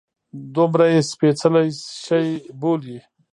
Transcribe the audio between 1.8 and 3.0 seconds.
شي بولي.